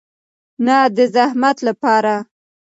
[0.65, 2.13] نه د زحمت لپاره.